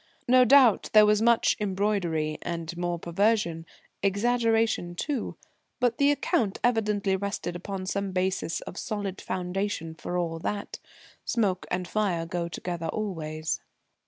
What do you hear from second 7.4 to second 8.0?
upon